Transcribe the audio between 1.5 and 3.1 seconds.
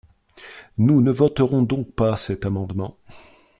donc pas cet amendement.